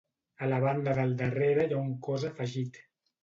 A 0.45 0.47
la 0.51 0.59
banda 0.63 0.95
del 0.99 1.13
darrere 1.19 1.67
hi 1.67 1.77
ha 1.77 1.83
un 1.89 1.93
cos 2.09 2.27
afegit. 2.31 2.81